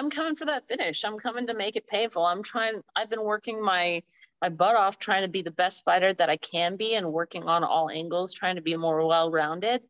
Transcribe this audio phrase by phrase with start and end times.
[0.00, 1.04] I'm coming for that finish.
[1.04, 2.24] I'm coming to make it painful.
[2.24, 2.80] I'm trying.
[2.96, 4.02] I've been working my
[4.40, 7.42] my butt off trying to be the best fighter that I can be and working
[7.42, 9.82] on all angles, trying to be more well rounded.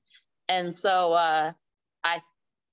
[0.48, 1.52] And so uh,
[2.02, 2.20] I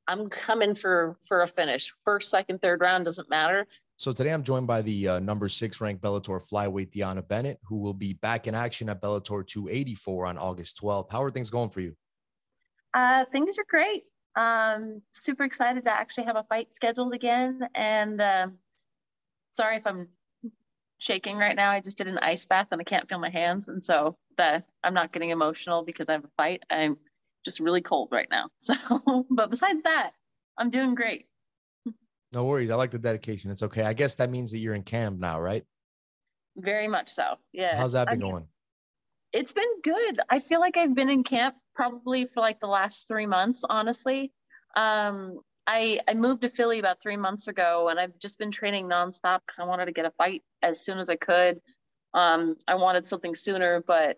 [0.08, 1.94] I'm coming for for a finish.
[2.04, 3.68] First, second, third round doesn't matter.
[3.98, 7.78] So today I'm joined by the uh, number six ranked Bellator flyweight DeAnna Bennett, who
[7.78, 11.12] will be back in action at Bellator 284 on August 12th.
[11.12, 11.96] How are things going for you?
[12.96, 14.06] Uh, things are great.
[14.38, 17.68] Um, super excited to actually have a fight scheduled again.
[17.74, 18.48] And uh,
[19.54, 20.08] sorry if I'm
[21.00, 21.72] shaking right now.
[21.72, 24.66] I just did an ice bath and I can't feel my hands, and so that
[24.84, 26.64] I'm not getting emotional because I have a fight.
[26.70, 26.98] I'm
[27.46, 28.50] just really cold right now.
[28.62, 30.12] So, but besides that,
[30.58, 31.26] I'm doing great.
[32.34, 32.70] No worries.
[32.70, 33.52] I like the dedication.
[33.52, 33.84] It's okay.
[33.84, 35.64] I guess that means that you're in camp now, right?
[36.58, 37.36] Very much so.
[37.54, 37.78] Yeah.
[37.78, 38.48] How's that been I mean, going?
[39.34, 40.20] It's been good.
[40.30, 44.32] I feel like I've been in camp probably for like the last three months, honestly.
[44.76, 48.88] Um, I, I moved to Philly about three months ago and I've just been training
[48.88, 51.60] nonstop because I wanted to get a fight as soon as I could.
[52.14, 54.18] Um, I wanted something sooner, but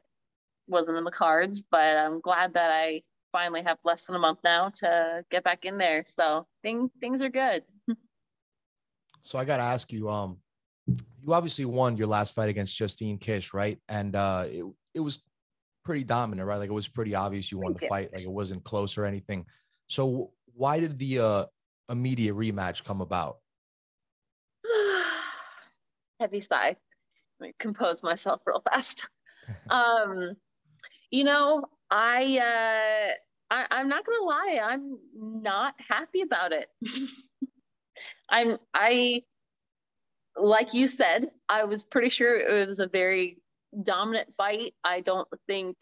[0.68, 1.64] wasn't in the cards.
[1.70, 5.66] But I'm glad that I finally have less than a month now to get back
[5.66, 6.04] in there.
[6.08, 7.64] So things things are good.
[9.22, 10.38] So I got to ask you, um,
[11.22, 13.80] you obviously won your last fight against Justine Kish, right?
[13.88, 15.24] And uh, it it was
[15.84, 16.58] pretty dominant, right?
[16.58, 18.12] Like it was pretty obvious you won the fight.
[18.14, 19.46] Like it wasn't close or anything.
[19.88, 21.46] So why did the uh,
[21.90, 23.38] immediate rematch come about?
[26.20, 26.76] Heavy sigh.
[27.40, 29.08] Let me compose myself real fast.
[29.70, 30.36] um,
[31.12, 36.68] you know, I, uh, I I'm not gonna lie, I'm not happy about it.
[38.30, 39.24] I'm I
[40.42, 43.38] like you said, I was pretty sure it was a very
[43.84, 44.74] dominant fight.
[44.84, 45.78] I don't think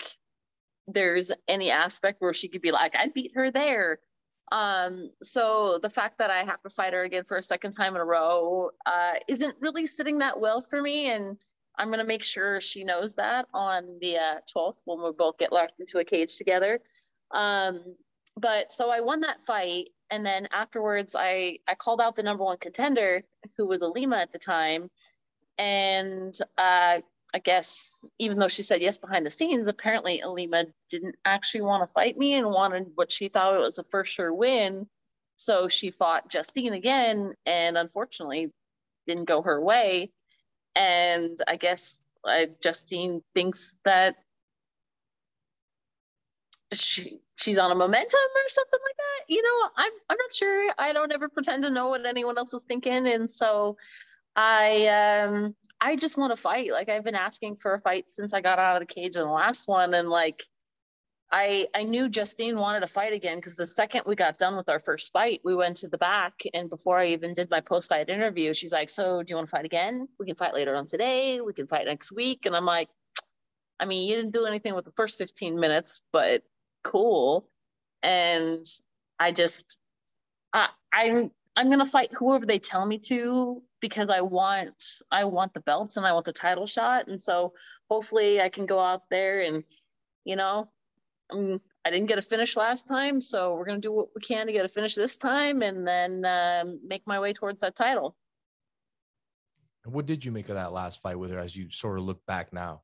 [0.88, 4.00] there's any aspect where she could be like, I beat her there.
[4.52, 7.96] Um, so the fact that I have to fight her again for a second time
[7.96, 11.12] in a row uh, isn't really sitting that well for me.
[11.12, 11.38] And
[11.78, 15.38] I'm going to make sure she knows that on the uh, 12th when we both
[15.38, 16.80] get locked into a cage together.
[17.32, 17.96] Um,
[18.38, 19.90] but so I won that fight.
[20.10, 23.24] And then afterwards, I, I called out the number one contender,
[23.58, 24.90] who was Ilima at the time.
[25.58, 27.02] And uh,
[27.34, 31.86] I guess even though she said yes behind the scenes, apparently Ilima didn't actually want
[31.86, 34.88] to fight me and wanted what she thought was a for sure win.
[35.36, 38.52] So she fought Justine again, and unfortunately,
[39.06, 40.12] didn't go her way.
[40.76, 44.16] And I guess uh, Justine thinks that
[46.74, 49.34] she she's on a momentum or something like that.
[49.34, 50.74] You know, I'm I'm not sure.
[50.78, 53.78] I don't ever pretend to know what anyone else is thinking, and so
[54.36, 56.72] I um I just want to fight.
[56.72, 59.24] Like I've been asking for a fight since I got out of the cage in
[59.24, 60.44] the last one, and like
[61.32, 64.70] I I knew Justine wanted to fight again because the second we got done with
[64.70, 67.90] our first fight, we went to the back, and before I even did my post
[67.90, 70.08] fight interview, she's like, "So do you want to fight again?
[70.20, 71.42] We can fight later on today.
[71.42, 72.90] We can fight next week." And I'm like,
[73.80, 76.44] I mean, you didn't do anything with the first 15 minutes, but
[76.84, 77.50] cool.
[78.04, 78.66] And
[79.20, 79.78] I just
[80.54, 85.54] I I'm I'm gonna fight whoever they tell me to because I want I want
[85.54, 87.08] the belts and I want the title shot.
[87.08, 87.54] And so
[87.90, 89.64] hopefully I can go out there and
[90.24, 90.70] you know
[91.32, 94.48] um, I didn't get a finish last time, so we're gonna do what we can
[94.48, 98.16] to get a finish this time and then um, make my way towards that title.
[99.86, 102.26] What did you make of that last fight with her as you sort of look
[102.26, 102.82] back now?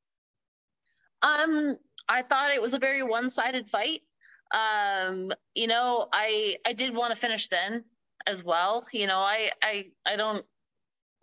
[1.21, 1.77] Um,
[2.07, 4.01] I thought it was a very one-sided fight.
[4.53, 7.83] Um, you know, I I did want to finish then
[8.27, 8.85] as well.
[8.91, 10.45] You know, I I I don't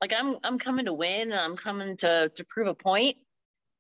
[0.00, 3.16] like I'm I'm coming to win and I'm coming to to prove a point.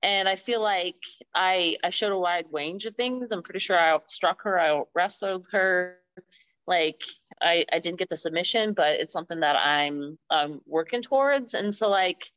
[0.02, 0.96] And I feel like
[1.34, 3.32] I I showed a wide range of things.
[3.32, 5.98] I'm pretty sure I outstruck her, I wrestled her.
[6.66, 7.02] Like
[7.40, 11.54] I I didn't get the submission, but it's something that I'm um working towards.
[11.54, 12.30] And so like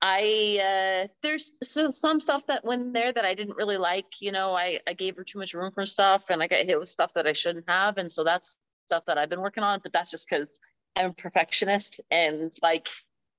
[0.00, 4.20] I uh there's so, some stuff that went there that I didn't really like.
[4.20, 6.78] You know, I I gave her too much room for stuff, and I got hit
[6.78, 9.80] with stuff that I shouldn't have, and so that's stuff that I've been working on.
[9.82, 10.60] But that's just because
[10.96, 12.88] I'm a perfectionist, and like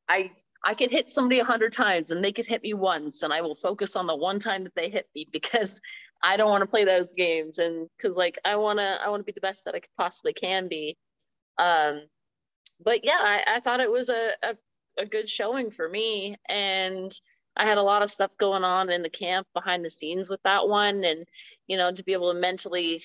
[0.10, 0.32] I
[0.66, 3.42] I could hit somebody a hundred times, and they could hit me once, and I
[3.42, 5.80] will focus on the one time that they hit me because
[6.22, 9.26] I don't want to play those games, and because like I wanna I want to
[9.26, 10.98] be the best that I possibly can be.
[11.58, 12.02] Um,
[12.84, 14.56] but yeah, I, I thought it was a, a
[15.00, 16.38] a good showing for me.
[16.48, 17.12] And
[17.58, 20.42] I had a lot of stuff going on in the camp behind the scenes with
[20.44, 21.04] that one.
[21.04, 21.26] And,
[21.68, 23.02] you know, to be able to mentally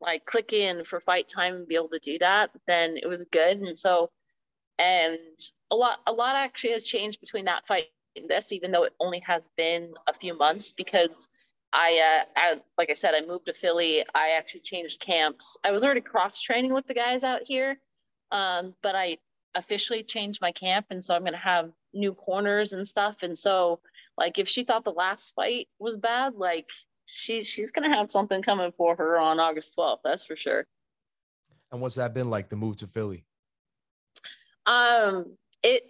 [0.00, 3.24] like click in for fight time and be able to do that, then it was
[3.32, 3.58] good.
[3.58, 4.10] And so,
[4.78, 5.18] and
[5.70, 8.94] a lot, a lot actually has changed between that fight and this, even though it
[9.00, 11.28] only has been a few months because
[11.72, 14.04] I, uh, I, like I said, I moved to Philly.
[14.14, 15.58] I actually changed camps.
[15.64, 17.78] I was already cross training with the guys out here,
[18.30, 19.18] Um, but I
[19.56, 23.22] officially changed my camp, and so I'm gonna have new corners and stuff.
[23.22, 23.80] And so,
[24.16, 26.70] like, if she thought the last fight was bad, like
[27.06, 30.00] she she's gonna have something coming for her on August 12th.
[30.04, 30.66] That's for sure.
[31.72, 32.48] And what's that been like?
[32.48, 33.24] The move to Philly.
[34.66, 35.82] Um, it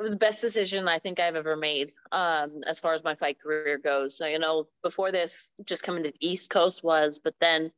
[0.00, 3.40] was the best decision I think I've ever made um, as far as my fight
[3.40, 4.16] career goes.
[4.16, 7.72] So, you know, before this, just coming to the East Coast was, but then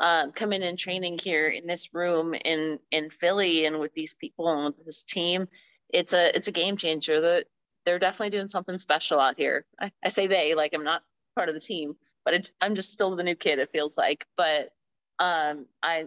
[0.00, 4.48] uh, coming and training here in this room in in Philly and with these people
[4.50, 5.48] and with this team,
[5.88, 7.20] it's a it's a game changer.
[7.20, 7.46] That
[7.84, 9.64] they're definitely doing something special out here.
[9.80, 11.02] I, I say they like I'm not
[11.36, 13.58] part of the team, but I'm just still the new kid.
[13.58, 14.70] It feels like, but
[15.18, 16.06] um, I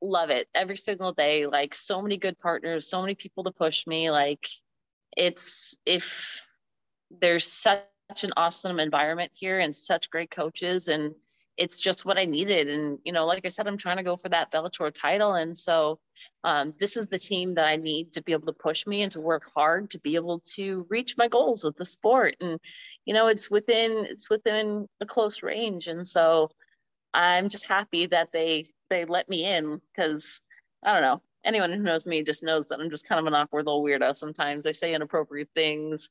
[0.00, 1.46] love it every single day.
[1.46, 4.10] Like so many good partners, so many people to push me.
[4.10, 4.46] Like
[5.16, 6.46] it's if
[7.10, 7.84] there's such
[8.22, 11.14] an awesome environment here and such great coaches and
[11.56, 12.68] it's just what I needed.
[12.68, 15.34] And, you know, like I said, I'm trying to go for that Bellator title.
[15.34, 15.98] And so
[16.44, 19.12] um, this is the team that I need to be able to push me and
[19.12, 22.36] to work hard to be able to reach my goals with the sport.
[22.40, 22.58] And,
[23.04, 25.88] you know, it's within, it's within a close range.
[25.88, 26.50] And so
[27.12, 30.40] I'm just happy that they, they let me in because
[30.82, 33.34] I don't know, anyone who knows me just knows that I'm just kind of an
[33.34, 34.64] awkward little weirdo sometimes.
[34.64, 36.08] They say inappropriate things.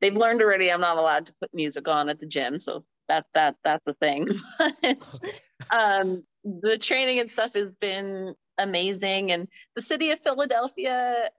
[0.00, 2.58] They've learned already I'm not allowed to put music on at the gym.
[2.58, 4.28] So that that that's the thing.
[5.70, 9.32] um the training and stuff has been amazing.
[9.32, 11.30] And the city of Philadelphia,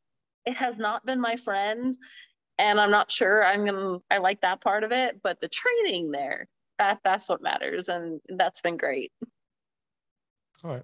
[0.46, 1.96] it has not been my friend.
[2.60, 6.12] And I'm not sure I'm gonna I like that part of it, but the training
[6.12, 6.48] there,
[6.78, 7.90] that that's what matters.
[7.90, 9.12] And that's been great.
[10.64, 10.84] All right.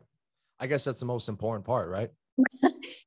[0.59, 2.09] I guess that's the most important part, right?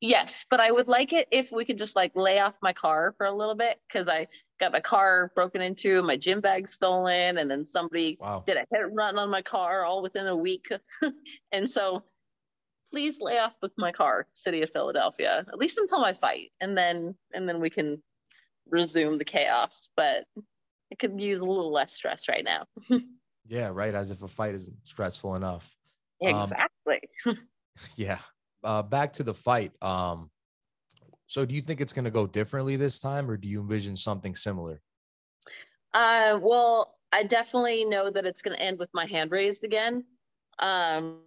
[0.01, 3.15] Yes, but I would like it if we could just like lay off my car
[3.17, 4.27] for a little bit because I
[4.61, 8.43] got my car broken into, my gym bag stolen, and then somebody wow.
[8.47, 10.69] did a hit run on my car all within a week.
[11.53, 12.05] and so
[12.91, 16.51] please lay off with my car, city of Philadelphia, at least until my fight.
[16.61, 18.03] And then and then we can
[18.71, 19.91] resume the chaos.
[19.97, 22.67] But I could use a little less stress right now.
[23.47, 23.95] yeah, right.
[23.95, 25.75] As if a fight isn't stressful enough.
[26.21, 27.01] Exactly.
[27.27, 27.37] Um,
[27.97, 28.19] yeah
[28.65, 29.73] uh, back to the fight.
[29.83, 30.31] Um,
[31.27, 33.97] so do you think it's going to go differently this time, or do you envision
[33.97, 34.81] something similar?
[35.95, 40.05] Uh, well, I definitely know that it's going to end with my hand raised again.
[40.59, 41.21] Um,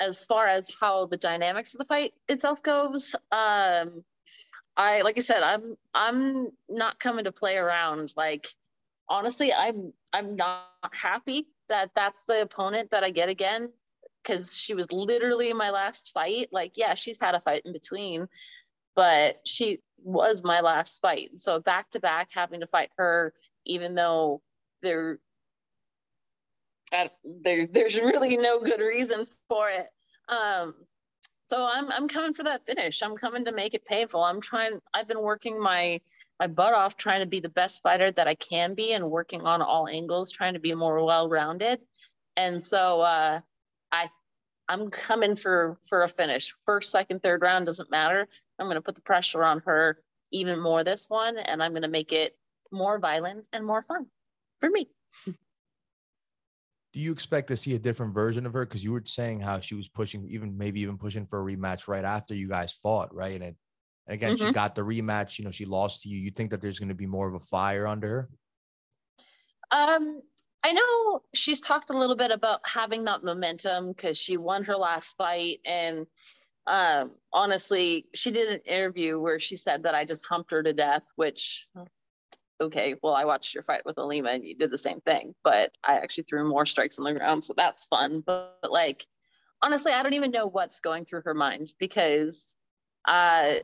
[0.00, 4.04] as far as how the dynamics of the fight itself goes, um,
[4.76, 8.12] I like I said, I'm I'm not coming to play around.
[8.16, 8.48] Like
[9.08, 13.70] honestly, I'm I'm not happy that that's the opponent that I get again
[14.28, 16.48] because she was literally my last fight.
[16.52, 18.28] Like, yeah, she's had a fight in between,
[18.94, 21.30] but she was my last fight.
[21.36, 23.32] So back to back, having to fight her,
[23.64, 24.42] even though
[24.82, 25.18] there,
[27.24, 29.86] there, there's really no good reason for it.
[30.28, 30.74] Um,
[31.46, 33.02] so I'm I'm coming for that finish.
[33.02, 34.22] I'm coming to make it painful.
[34.22, 34.80] I'm trying.
[34.92, 35.98] I've been working my
[36.38, 39.46] my butt off trying to be the best fighter that I can be and working
[39.46, 41.80] on all angles, trying to be more well rounded.
[42.36, 43.40] And so uh,
[43.90, 44.10] I
[44.68, 46.54] I'm coming for for a finish.
[46.66, 48.28] First, second, third round doesn't matter.
[48.58, 49.98] I'm going to put the pressure on her
[50.30, 52.36] even more this one, and I'm going to make it
[52.70, 54.06] more violent and more fun
[54.60, 54.88] for me.
[56.94, 58.64] Do you expect to see a different version of her?
[58.64, 61.86] Because you were saying how she was pushing, even maybe even pushing for a rematch
[61.86, 63.40] right after you guys fought, right?
[63.40, 63.54] And,
[64.06, 64.46] and again, mm-hmm.
[64.46, 65.38] she got the rematch.
[65.38, 66.18] You know, she lost to you.
[66.18, 68.28] You think that there's going to be more of a fire under her?
[69.70, 70.22] Um,
[70.64, 74.76] I know she's talked a little bit about having that momentum because she won her
[74.76, 75.60] last fight.
[75.64, 76.06] And
[76.66, 80.72] um, honestly, she did an interview where she said that I just humped her to
[80.72, 81.68] death, which,
[82.60, 85.70] okay, well, I watched your fight with Ilima and you did the same thing, but
[85.84, 87.44] I actually threw more strikes on the ground.
[87.44, 88.22] So that's fun.
[88.26, 89.06] But, but like,
[89.62, 92.56] honestly, I don't even know what's going through her mind because
[93.06, 93.54] uh,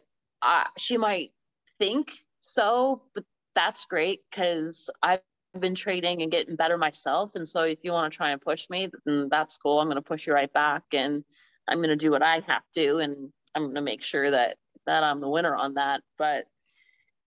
[0.41, 1.33] uh, she might
[1.79, 3.25] think so, but
[3.55, 5.21] that's great because I've
[5.61, 7.35] been trading and getting better myself.
[7.35, 9.81] And so if you want to try and push me, then that's cool.
[9.81, 11.25] I'm going to push you right back and
[11.69, 12.99] I'm going to do what I have to.
[12.99, 14.57] And I'm going to make sure that,
[14.87, 16.03] that I'm the winner on that.
[16.19, 16.45] But,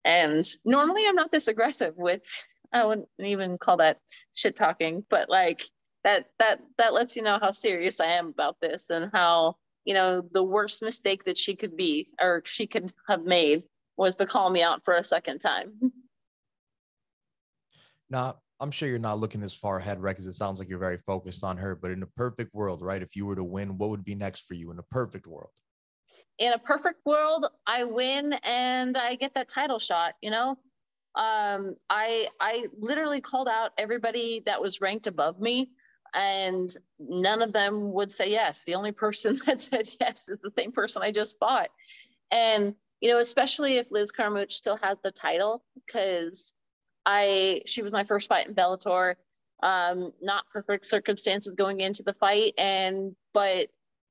[0.04, 2.22] and normally I'm not this aggressive with,
[2.72, 3.98] I wouldn't even call that
[4.34, 5.64] shit talking, but like
[6.04, 9.94] that, that, that lets you know how serious I am about this and how, you
[9.94, 13.64] know, the worst mistake that she could be, or she could have made
[13.96, 15.72] was to call me out for a second time.
[18.10, 20.12] Now, I'm sure you're not looking this far ahead, right?
[20.12, 21.76] Because it sounds like you're very focused on her.
[21.76, 23.02] But in a perfect world, right?
[23.02, 25.50] If you were to win, what would be next for you in a perfect world?
[26.38, 30.14] In a perfect world, I win and I get that title shot.
[30.22, 30.50] You know,
[31.14, 35.70] um, I I literally called out everybody that was ranked above me
[36.14, 38.64] and none of them would say yes.
[38.64, 41.68] The only person that said yes is the same person I just fought.
[42.30, 46.52] And, you know, especially if Liz Carmouche still had the title, because
[47.08, 49.14] I, she was my first fight in Bellator.
[49.62, 52.52] Um, not perfect circumstances going into the fight.
[52.58, 53.68] And, but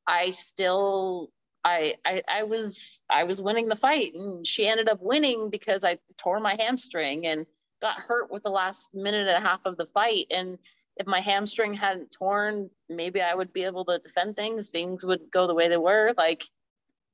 [0.07, 1.29] I still,
[1.63, 5.83] I, I, I was, I was winning the fight and she ended up winning because
[5.83, 7.45] I tore my hamstring and
[7.81, 10.25] got hurt with the last minute and a half of the fight.
[10.31, 10.57] And,
[10.99, 14.71] if my hamstring hadn't torn, maybe I would be able to defend things.
[14.71, 16.13] Things would go the way they were.
[16.17, 16.43] Like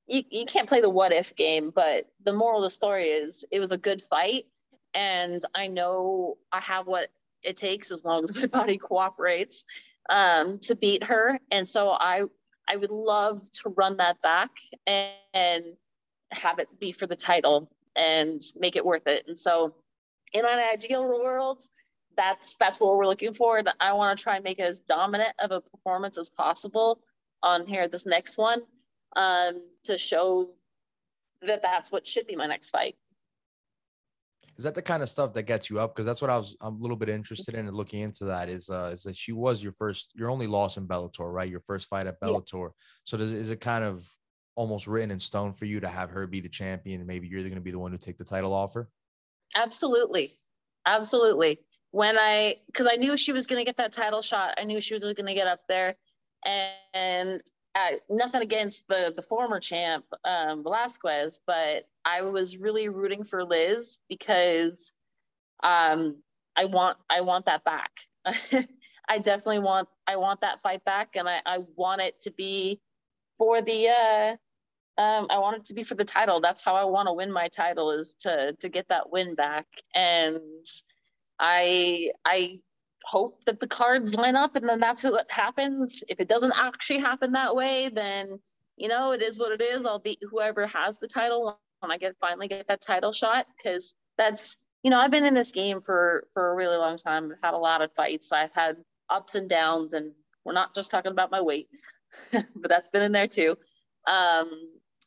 [0.07, 3.45] you, you can't play the what if game, but the moral of the story is
[3.51, 4.45] it was a good fight.
[4.93, 7.09] And I know I have what
[7.43, 9.65] it takes as long as my body cooperates
[10.09, 11.39] um, to beat her.
[11.51, 12.23] And so I
[12.67, 14.51] I would love to run that back
[14.88, 15.63] and, and
[16.31, 19.27] have it be for the title and make it worth it.
[19.27, 19.75] And so
[20.31, 21.63] in an ideal world,
[22.15, 23.62] that's that's what we're looking for.
[23.79, 27.00] I want to try and make as dominant of a performance as possible
[27.41, 28.62] on here this next one
[29.15, 30.50] um, to show
[31.41, 32.95] that that's what should be my next fight.
[34.57, 35.95] Is that the kind of stuff that gets you up?
[35.95, 38.50] Because that's what I was I'm a little bit interested in and looking into that
[38.50, 41.50] is uh is that she was your first your only loss in Bellator, right?
[41.50, 42.67] Your first fight at Bellator.
[42.67, 42.83] Yeah.
[43.03, 44.07] So does is it kind of
[44.55, 47.41] almost written in stone for you to have her be the champion and maybe you're
[47.41, 48.88] going to be the one to take the title off her?
[49.55, 50.31] Absolutely.
[50.86, 51.60] Absolutely
[51.93, 54.81] when I, because I knew she was going to get that title shot, I knew
[54.81, 55.95] she was going to get up there,
[56.43, 57.43] and, and
[57.75, 63.43] I, nothing against the the former champ um, Velasquez, but I was really rooting for
[63.43, 64.93] Liz because
[65.63, 66.17] um,
[66.55, 67.91] I want I want that back.
[69.07, 72.79] I definitely want I want that fight back, and I, I want it to be
[73.37, 76.41] for the uh, um, I want it to be for the title.
[76.41, 79.65] That's how I want to win my title is to to get that win back,
[79.95, 80.41] and
[81.39, 82.59] I I
[83.03, 86.03] hope that the cards line up and then that's what happens.
[86.07, 88.39] If it doesn't actually happen that way, then
[88.77, 89.86] you know it is what it is.
[89.86, 93.95] I'll beat whoever has the title when I get finally get that title shot because
[94.17, 97.31] that's you know I've been in this game for for a really long time.
[97.31, 98.31] I've had a lot of fights.
[98.31, 98.77] I've had
[99.10, 100.12] ups and downs, and
[100.45, 101.67] we're not just talking about my weight,
[102.31, 103.57] but that's been in there too.
[104.07, 104.50] Um,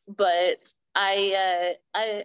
[0.08, 0.58] but
[0.94, 2.24] I uh, I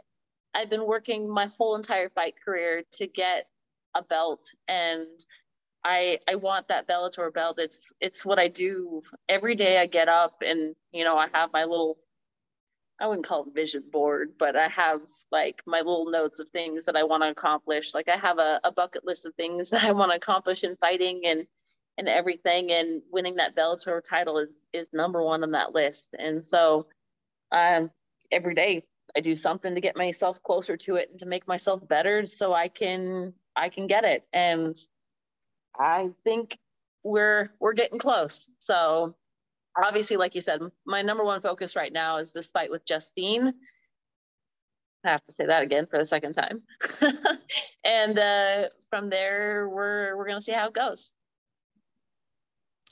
[0.54, 3.46] I've been working my whole entire fight career to get
[3.96, 5.08] a belt and
[5.84, 7.60] I I want that Bellator belt.
[7.60, 9.80] It's it's what I do every day.
[9.80, 11.98] I get up and you know I have my little
[13.00, 16.86] I wouldn't call it vision board, but I have like my little notes of things
[16.86, 17.96] that I want to accomplish.
[17.96, 20.76] Like I have a, a bucket list of things that I want to accomplish in
[20.78, 21.48] fighting and
[21.98, 22.72] and everything.
[22.72, 26.16] And winning that Bellator title is is number one on that list.
[26.18, 26.88] And so
[27.52, 27.92] um
[28.32, 28.84] every day
[29.16, 32.54] I do something to get myself closer to it and to make myself better so
[32.54, 34.26] I can I can get it.
[34.32, 34.76] And
[35.78, 36.58] I think
[37.04, 38.50] we're we're getting close.
[38.60, 39.16] So
[39.76, 43.54] obviously, like you said, my number one focus right now is this fight with Justine.
[45.04, 46.62] I have to say that again for the second time.
[47.84, 51.14] and uh, from there, we're we're gonna see how it goes.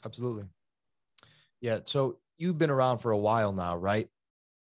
[0.04, 0.46] Absolutely.
[1.62, 1.80] Yeah.
[1.86, 4.08] So you've been around for a while now, right?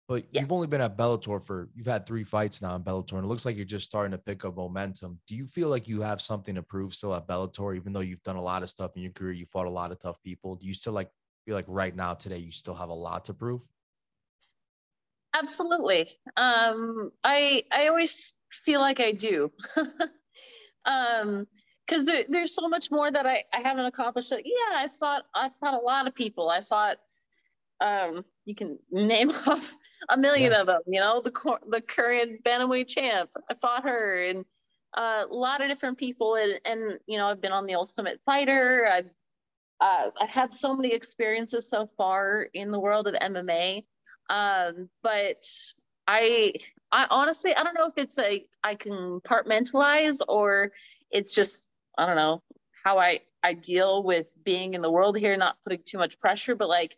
[0.09, 0.41] But yeah.
[0.41, 3.29] you've only been at Bellator for you've had three fights now in Bellator, and it
[3.29, 5.21] looks like you're just starting to pick up momentum.
[5.29, 8.23] Do you feel like you have something to prove still at Bellator, even though you've
[8.23, 10.57] done a lot of stuff in your career, you fought a lot of tough people?
[10.57, 11.11] Do you still like
[11.45, 13.61] feel like right now today you still have a lot to prove?
[15.35, 16.09] Absolutely.
[16.39, 19.53] Um, I I always feel like I do.
[20.87, 21.47] um,
[21.87, 24.31] because there, there's so much more that I, I haven't accomplished.
[24.31, 26.49] Yeah, I fought I fought a lot of people.
[26.49, 26.99] I fought
[27.81, 29.77] um you can name off
[30.09, 30.61] a million yeah.
[30.61, 30.81] of them.
[30.87, 31.33] You know, the
[31.69, 33.31] the current bantamweight champ.
[33.51, 34.45] I fought her, and
[34.97, 36.37] uh, a lot of different people.
[36.37, 38.89] And, and you know, I've been on the Ultimate Fighter.
[38.91, 39.11] I've
[39.81, 43.85] uh, I've had so many experiences so far in the world of MMA.
[44.31, 45.45] Um, but
[46.07, 46.55] I
[46.91, 50.73] I honestly I don't know if it's a I can compartmentalize or
[51.11, 52.43] it's just I don't know
[52.85, 56.55] how I I deal with being in the world here, not putting too much pressure,
[56.55, 56.97] but like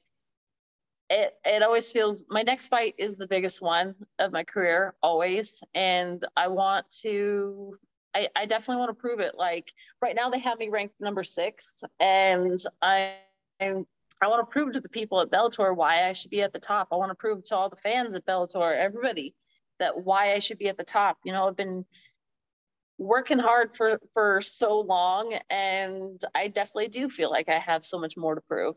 [1.11, 5.63] it it always feels my next fight is the biggest one of my career always.
[5.75, 7.77] And i want to
[8.15, 9.35] i, I definitely want to prove it.
[9.37, 11.83] Like right now they have me ranked number six.
[11.99, 13.17] And i
[13.61, 16.61] i want to prove to the people at bellator why i should be at the
[16.61, 16.89] top.
[16.93, 19.35] I want to prove to all the fans at bellator everybody
[19.81, 21.19] that why i should be at the top.
[21.25, 21.85] You know i've been
[22.99, 27.99] working hard for for so long and i definitely do feel like i have so
[27.99, 28.77] much more to prove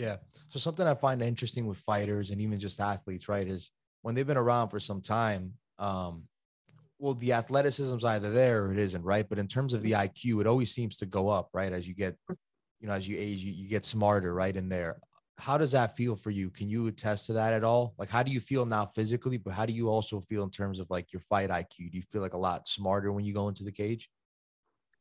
[0.00, 0.16] yeah.
[0.48, 4.26] So something I find interesting with fighters and even just athletes, right, is when they've
[4.26, 6.24] been around for some time, um,
[6.98, 9.28] well, the athleticism's either there or it isn't, right?
[9.28, 11.70] But in terms of the IQ, it always seems to go up, right?
[11.70, 12.16] As you get,
[12.80, 14.56] you know, as you age, you, you get smarter, right?
[14.56, 14.98] In there.
[15.36, 16.48] How does that feel for you?
[16.48, 17.94] Can you attest to that at all?
[17.98, 20.80] Like, how do you feel now physically, but how do you also feel in terms
[20.80, 21.90] of like your fight IQ?
[21.90, 24.08] Do you feel like a lot smarter when you go into the cage?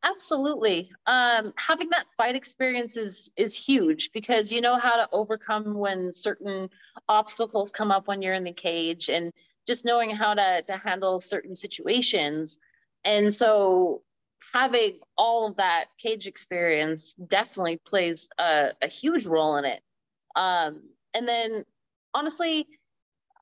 [0.04, 0.90] Absolutely.
[1.08, 6.14] Um, having that fight experience is is huge because you know how to overcome when
[6.14, 6.70] certain
[7.10, 9.34] obstacles come up when you're in the cage, and
[9.68, 12.58] just knowing how to to handle certain situations.
[13.04, 14.04] And so,
[14.54, 19.82] having all of that cage experience definitely plays a, a huge role in it.
[20.36, 21.66] Um, and then,
[22.14, 22.68] honestly,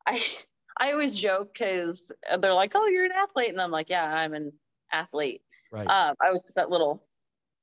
[0.07, 0.23] I
[0.79, 4.33] I always joke because they're like, "Oh, you're an athlete," and I'm like, "Yeah, I'm
[4.33, 4.53] an
[4.91, 5.87] athlete." Right.
[5.87, 7.03] Um, I always put that little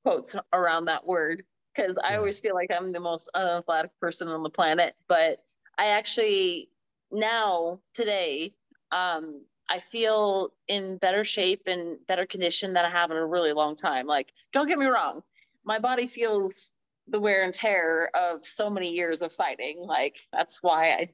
[0.05, 1.45] quotes around that word
[1.75, 4.95] because I always feel like I'm the most unathletic person on the planet.
[5.09, 5.43] But
[5.79, 6.71] I actually
[7.11, 8.55] now today,
[8.93, 13.53] um, I feel in better shape and better condition than I have in a really
[13.53, 14.07] long time.
[14.07, 15.23] Like, don't get me wrong,
[15.65, 16.73] my body feels
[17.09, 19.79] the wear and tear of so many years of fighting.
[19.79, 21.11] Like, that's why I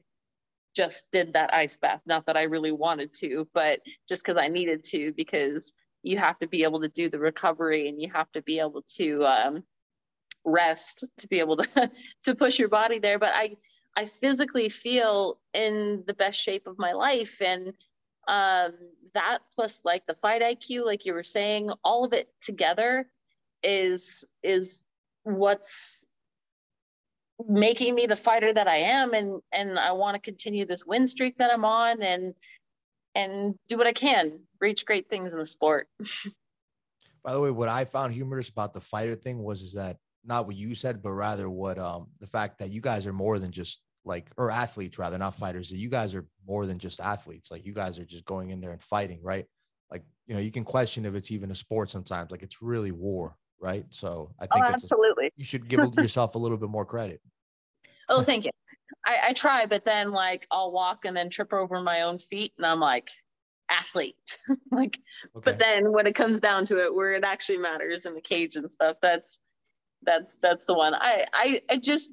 [0.75, 2.01] just did that ice bath.
[2.05, 6.39] Not that I really wanted to, but just because I needed to, because you have
[6.39, 9.63] to be able to do the recovery and you have to be able to um,
[10.45, 11.91] rest to be able to
[12.23, 13.19] to push your body there.
[13.19, 13.55] But i
[13.95, 17.41] i physically feel in the best shape of my life.
[17.41, 17.73] And
[18.27, 18.73] um,
[19.13, 23.07] that plus like the fight iq like you were saying all of it together
[23.63, 24.83] is is
[25.23, 26.05] what's
[27.47, 29.13] making me the fighter that i am.
[29.13, 32.01] And and i want to continue this win streak that i'm on.
[32.01, 32.33] And
[33.15, 35.87] and do what I can, reach great things in the sport.
[37.23, 40.47] By the way, what I found humorous about the fighter thing was is that not
[40.47, 43.51] what you said, but rather what um the fact that you guys are more than
[43.51, 45.69] just like or athletes rather, not fighters.
[45.69, 47.51] That you guys are more than just athletes.
[47.51, 49.45] Like you guys are just going in there and fighting, right?
[49.91, 52.31] Like you know, you can question if it's even a sport sometimes.
[52.31, 53.85] Like it's really war, right?
[53.89, 57.21] So I think oh, absolutely a, you should give yourself a little bit more credit.
[58.09, 58.51] Oh, thank you.
[59.05, 62.53] I, I try, but then like I'll walk and then trip over my own feet,
[62.57, 63.09] and I'm like,
[63.69, 64.37] athlete.
[64.71, 64.99] like,
[65.35, 65.41] okay.
[65.43, 68.55] but then when it comes down to it, where it actually matters in the cage
[68.55, 69.41] and stuff, that's
[70.03, 70.93] that's that's the one.
[70.93, 72.11] I I I just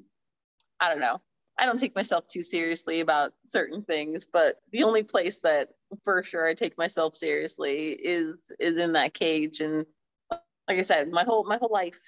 [0.79, 1.21] I don't know.
[1.57, 5.69] I don't take myself too seriously about certain things, but the only place that
[6.05, 9.59] for sure I take myself seriously is is in that cage.
[9.59, 9.85] And
[10.31, 11.99] like I said, my whole my whole life,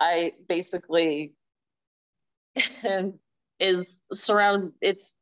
[0.00, 1.34] I basically
[3.58, 5.12] is surround it's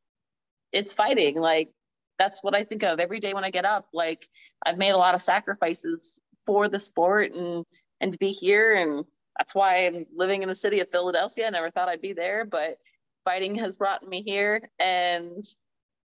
[0.73, 1.37] it's fighting.
[1.37, 1.71] Like
[2.19, 3.89] that's what i think of every day when i get up.
[3.93, 4.27] Like
[4.65, 7.65] i've made a lot of sacrifices for the sport and
[8.01, 8.75] and to be here.
[8.75, 9.05] And
[9.39, 11.47] that's why i'm living in the city of philadelphia.
[11.47, 12.79] I never thought i'd be there but
[13.25, 14.69] fighting has brought me here.
[14.79, 15.43] And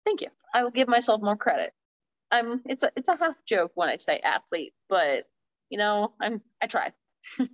[0.06, 0.30] thank you.
[0.54, 1.74] I will give myself more credit.
[2.32, 5.26] I'm it's a it's a half joke when i say athlete but
[5.70, 6.94] you know i'm i try.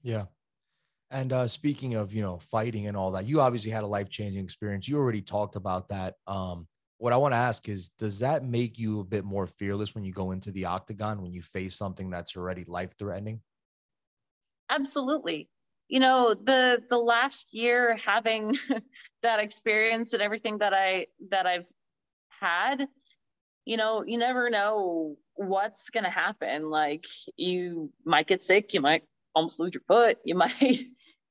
[0.00, 0.26] Yeah
[1.10, 4.10] and uh, speaking of, you know, fighting and all that, you obviously had a life
[4.10, 4.86] changing experience.
[4.88, 6.14] You already talked about that.
[6.26, 6.66] Um,
[6.98, 10.04] what I want to ask is, does that make you a bit more fearless when
[10.04, 13.40] you go into the octagon when you face something that's already life threatening?
[14.68, 15.48] Absolutely.
[15.88, 18.54] You know, the the last year having
[19.22, 21.66] that experience and everything that I that I've
[22.28, 22.86] had,
[23.64, 26.68] you know, you never know what's going to happen.
[26.68, 30.78] Like you might get sick, you might almost lose your foot, you might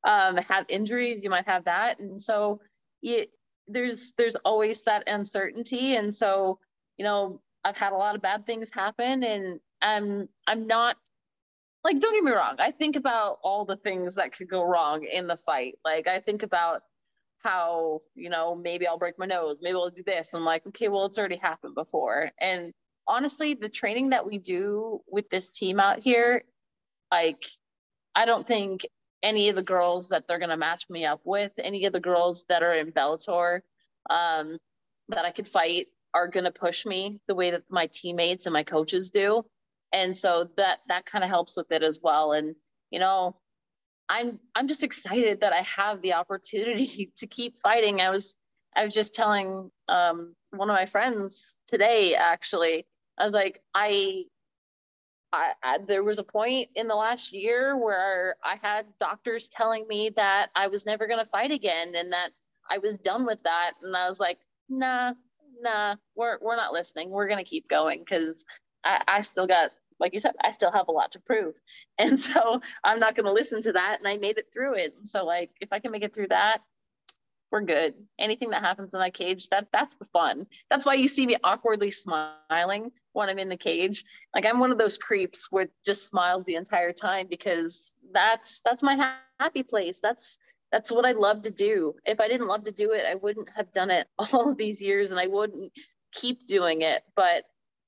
[0.04, 2.00] um, have injuries, you might have that.
[2.00, 2.62] And so
[3.02, 3.30] it,
[3.68, 5.96] there's there's always that uncertainty.
[5.96, 6.60] And so,
[6.98, 10.96] you know, I've had a lot of bad things happen and I'm I'm not
[11.84, 12.56] like don't get me wrong.
[12.60, 15.76] I think about all the things that could go wrong in the fight.
[15.84, 16.82] Like I think about
[17.40, 20.34] how, you know, maybe I'll break my nose, maybe I'll do this.
[20.34, 22.32] I'm like, okay, well, it's already happened before.
[22.40, 22.74] And
[23.08, 26.44] honestly, the training that we do with this team out here,
[27.12, 27.46] like
[28.16, 28.82] I don't think
[29.24, 32.00] any of the girls that they're going to match me up with, any of the
[32.00, 33.62] girls that are in Bellator
[34.10, 34.58] um,
[35.10, 38.54] that I could fight are going to push me the way that my teammates and
[38.54, 39.46] my coaches do.
[39.94, 42.34] And so that that kind of helps with it as well.
[42.34, 42.56] And
[42.92, 43.38] you know,
[44.10, 48.02] I'm I'm just excited that I have the opportunity to keep fighting.
[48.02, 48.36] I was
[48.76, 52.86] I was just telling um, one of my friends today actually.
[53.18, 54.26] I was like, I
[55.34, 59.88] I, I, there was a point in the last year where I had doctors telling
[59.88, 62.30] me that I was never going to fight again and that
[62.70, 63.72] I was done with that.
[63.82, 65.14] And I was like, nah,
[65.62, 67.10] nah, we're, we're not listening.
[67.10, 68.46] We're going to keep going because
[68.84, 71.56] I, I still got, like you said, I still have a lot to prove.
[72.00, 73.98] And so I'm not going to listen to that.
[73.98, 74.94] And I made it through it.
[74.96, 76.60] And so, like, if I can make it through that,
[77.52, 77.94] we're good.
[78.20, 80.48] Anything that happens in that cage, that that's the fun.
[80.70, 84.04] That's why you see me awkwardly smiling when I'm in the cage.
[84.36, 88.84] Like I'm one of those creeps where just smiles the entire time because that's that's
[88.84, 90.00] my happy place.
[90.02, 90.40] That's
[90.72, 91.96] that's what I love to do.
[92.06, 94.82] If I didn't love to do it, I wouldn't have done it all of these
[94.82, 95.72] years and I wouldn't
[96.12, 97.04] keep doing it.
[97.16, 97.46] But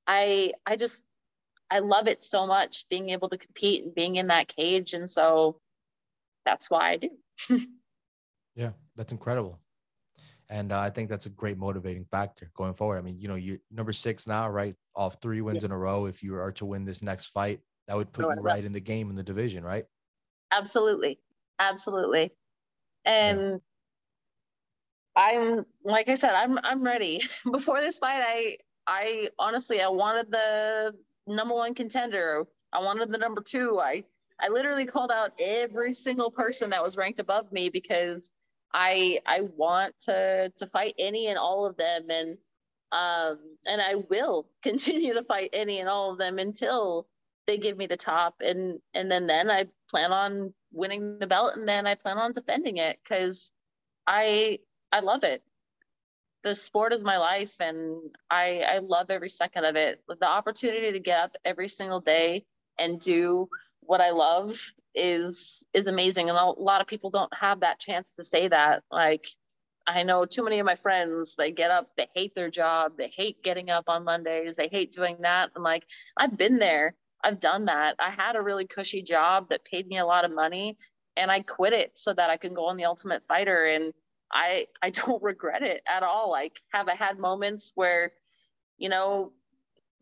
[0.08, 1.04] I I just
[1.69, 4.93] I love it so much being able to compete and being in that cage.
[4.93, 5.60] And so
[6.45, 7.10] that's why I do.
[8.60, 9.58] yeah, that's incredible.
[10.50, 12.98] And uh, I think that's a great motivating factor going forward.
[12.98, 14.76] I mean, you know, you're number six now, right?
[14.95, 15.67] Off three wins yeah.
[15.67, 16.08] in a row.
[16.08, 18.82] If you are to win this next fight, that would put you right in the
[18.82, 19.86] game in the division, right?
[20.52, 21.19] Absolutely.
[21.58, 22.32] Absolutely.
[23.06, 23.62] And
[25.15, 25.24] yeah.
[25.24, 27.22] I'm like I said, I'm I'm ready.
[27.52, 30.93] Before this fight, I I honestly I wanted the
[31.28, 32.45] number one contender.
[32.74, 33.80] I wanted the number two.
[33.80, 34.04] I
[34.41, 38.32] I literally called out every single person that was ranked above me because
[38.73, 42.38] I I want to to fight any and all of them and
[42.91, 47.08] um and I will continue to fight any and all of them until
[47.47, 51.55] they give me the top and and then then I plan on winning the belt
[51.55, 53.51] and then I plan on defending it cuz
[54.08, 54.60] I
[54.91, 55.43] I love it.
[56.43, 60.01] The sport is my life and I I love every second of it.
[60.08, 62.45] The opportunity to get up every single day
[62.80, 63.50] and do
[63.82, 64.60] what I love
[64.96, 66.30] is is amazing.
[66.30, 68.84] And a lot of people don't have that chance to say that.
[68.92, 69.28] Like
[69.88, 73.08] I know too many of my friends they get up they hate their job they
[73.08, 75.52] hate getting up on Mondays they hate doing that.
[75.56, 75.84] I'm like
[76.18, 76.96] I've been there.
[77.24, 77.96] I've done that.
[78.00, 80.78] I had a really cushy job that paid me a lot of money
[81.18, 83.65] and I quit it so that I can go on the ultimate fighter.
[83.65, 83.94] And
[84.32, 86.32] I I don't regret it at all.
[86.32, 88.12] Like have I had moments where
[88.78, 89.34] you know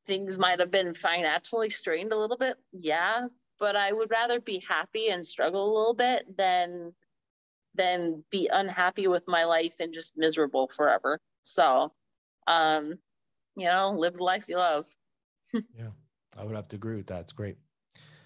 [0.08, 3.28] things might have been financially strained a little bit yeah
[3.60, 6.93] but I would rather be happy and struggle a little bit than
[7.76, 11.20] than be unhappy with my life and just miserable forever.
[11.43, 11.93] So,
[12.48, 12.96] um,
[13.56, 14.86] you know, live the life you love.
[15.54, 15.91] yeah,
[16.38, 17.22] I would have to agree with that.
[17.22, 17.58] It's great.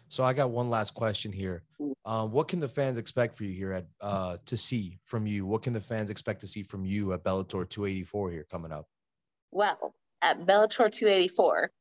[0.08, 1.64] So I got one last question here.
[2.06, 5.46] Um, what can the fans expect for you here at uh, to see from you?
[5.46, 8.88] What can the fans expect to see from you at Bellator 284 here coming up?
[9.52, 11.72] Well, at Bellator 284,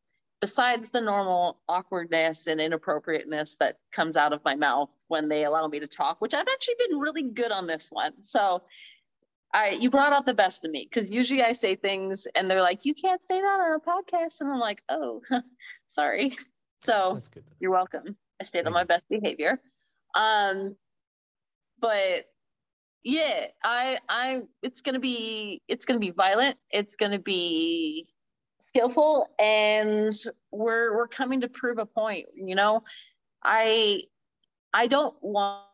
[0.41, 5.67] besides the normal awkwardness and inappropriateness that comes out of my mouth when they allow
[5.69, 8.23] me to talk, which I've actually been really good on this one.
[8.23, 8.63] So
[9.53, 12.63] I you brought out the best of me because usually I say things and they're
[12.63, 14.41] like, you can't say that on a podcast.
[14.41, 15.23] And I'm like, oh,
[15.89, 16.33] sorry.
[16.83, 17.45] So good.
[17.59, 18.17] you're welcome.
[18.41, 19.61] I stayed on my best behavior.
[20.15, 20.77] Um,
[21.79, 22.25] but
[23.03, 26.57] yeah, I I it's gonna be it's gonna be violent.
[26.71, 28.07] It's gonna be
[28.61, 30.15] skillful and
[30.51, 32.83] we're we're coming to prove a point you know?
[33.43, 34.03] I
[34.73, 35.65] i don't want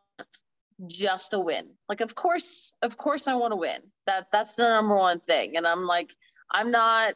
[0.86, 1.70] just a win.
[1.88, 3.80] Like of course of course i want to win.
[4.06, 5.56] That that's the number one thing.
[5.56, 6.14] And i'm like
[6.50, 7.14] i'm not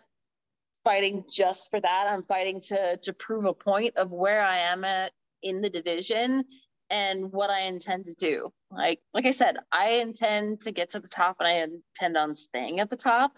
[0.83, 2.07] fighting just for that.
[2.09, 6.45] I'm fighting to to prove a point of where i am at in the division
[6.91, 8.53] and what i intend to do.
[8.71, 12.35] Like like i said i intend to get to the top and i intend on
[12.35, 13.33] staying at the top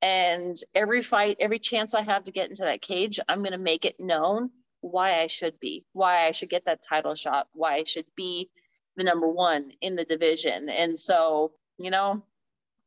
[0.00, 3.58] and every fight, every chance I have to get into that cage, I'm going to
[3.58, 7.76] make it known why I should be, why I should get that title shot, why
[7.76, 8.50] I should be
[8.96, 10.68] the number one in the division.
[10.68, 12.22] And so, you know,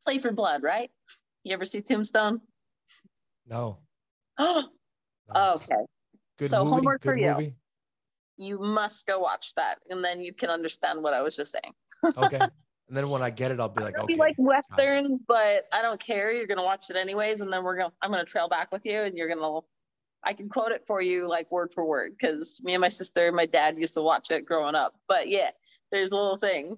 [0.04, 0.90] play for blood, right?
[1.44, 2.40] You ever see Tombstone?
[3.48, 3.78] No.
[4.38, 4.64] Oh,
[5.34, 5.52] no.
[5.54, 5.84] okay.
[6.38, 7.30] Good so movie, homework for you.
[7.30, 7.54] Movie.
[8.36, 11.74] You must go watch that, and then you can understand what I was just saying.
[12.16, 12.40] okay.
[12.92, 14.04] And then when I get it, I'll be like, okay.
[14.04, 16.30] Be like westerns, but I don't care.
[16.30, 19.00] You're gonna watch it anyways, and then we're gonna I'm gonna trail back with you,
[19.00, 19.60] and you're gonna
[20.22, 23.28] I can quote it for you like word for word because me and my sister
[23.28, 24.92] and my dad used to watch it growing up.
[25.08, 25.52] But yeah,
[25.90, 26.76] there's a little thing,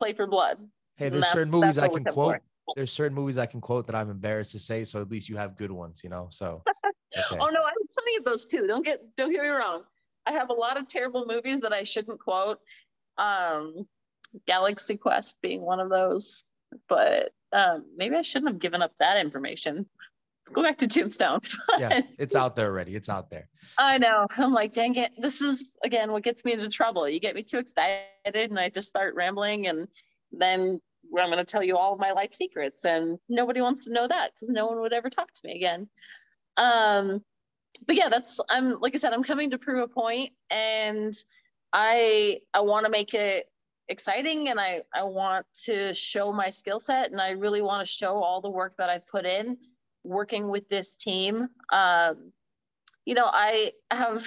[0.00, 0.58] play for blood.
[0.96, 2.40] Hey, there's certain movies I can quote.
[2.66, 2.74] For.
[2.74, 5.36] There's certain movies I can quote that I'm embarrassed to say, so at least you
[5.36, 6.26] have good ones, you know.
[6.30, 6.64] So.
[7.14, 7.36] Okay.
[7.38, 8.66] oh no, I have plenty of those too.
[8.66, 9.82] Don't get don't get me wrong.
[10.24, 12.58] I have a lot of terrible movies that I shouldn't quote.
[13.18, 13.86] Um,
[14.46, 16.44] Galaxy Quest being one of those.
[16.88, 19.86] But um, maybe I shouldn't have given up that information.
[20.52, 21.40] Go back to Tombstone.
[21.78, 22.94] yeah, it's out there already.
[22.94, 23.48] It's out there.
[23.78, 24.26] I know.
[24.36, 25.12] I'm like, dang it.
[25.18, 27.08] This is again what gets me into trouble.
[27.08, 29.86] You get me too excited, and I just start rambling, and
[30.32, 30.80] then
[31.16, 34.08] I'm going to tell you all of my life secrets, and nobody wants to know
[34.08, 35.88] that because no one would ever talk to me again.
[36.56, 37.22] Um,
[37.86, 41.14] but yeah, that's I'm like I said, I'm coming to prove a point, and
[41.72, 43.46] I I want to make it
[43.92, 47.92] exciting and I, I want to show my skill set and I really want to
[47.92, 49.58] show all the work that I've put in
[50.02, 51.48] working with this team.
[51.70, 52.32] Um,
[53.04, 54.26] you know, I have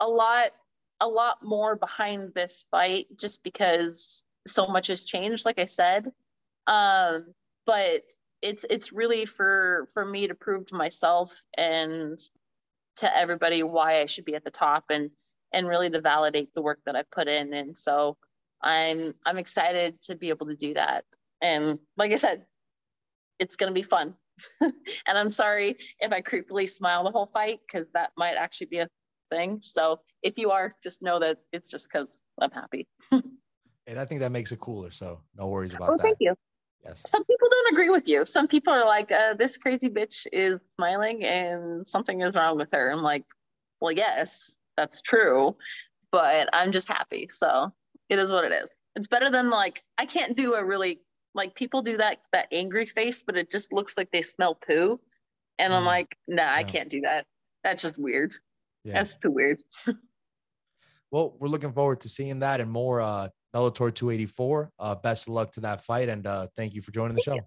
[0.00, 0.50] a lot,
[1.00, 6.10] a lot more behind this fight just because so much has changed, like I said.
[6.66, 7.34] Um,
[7.66, 8.02] but
[8.42, 12.18] it's it's really for for me to prove to myself and
[12.96, 15.10] to everybody why I should be at the top and
[15.52, 17.52] and really to validate the work that I've put in.
[17.52, 18.16] And so
[18.62, 21.04] I'm I'm excited to be able to do that.
[21.42, 22.44] And like I said,
[23.38, 24.14] it's gonna be fun.
[24.60, 24.72] and
[25.06, 28.88] I'm sorry if I creepily smile the whole fight because that might actually be a
[29.30, 29.60] thing.
[29.62, 32.86] So if you are, just know that it's just because I'm happy.
[33.10, 34.90] and I think that makes it cooler.
[34.90, 36.02] So no worries about oh, that.
[36.02, 36.34] Thank you.
[36.84, 37.02] Yes.
[37.06, 38.24] Some people don't agree with you.
[38.24, 42.70] Some people are like, uh, this crazy bitch is smiling and something is wrong with
[42.72, 42.90] her.
[42.90, 43.24] I'm like,
[43.80, 45.56] well, yes, that's true,
[46.10, 47.28] but I'm just happy.
[47.30, 47.70] So
[48.10, 48.70] it is what it is.
[48.96, 51.00] It's better than like, I can't do a really,
[51.34, 55.00] like people do that, that angry face, but it just looks like they smell poo.
[55.58, 55.76] And mm.
[55.76, 56.54] I'm like, nah, yeah.
[56.54, 57.24] I can't do that.
[57.64, 58.34] That's just weird.
[58.84, 58.94] Yeah.
[58.94, 59.62] That's too weird.
[61.10, 64.72] well, we're looking forward to seeing that and more uh Bellator 284.
[64.78, 67.38] Uh, best of luck to that fight, and uh, thank you for joining the show.